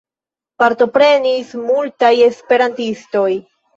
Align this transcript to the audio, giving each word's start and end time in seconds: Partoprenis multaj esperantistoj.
Partoprenis 0.61 1.53
multaj 1.67 2.13
esperantistoj. 2.31 3.29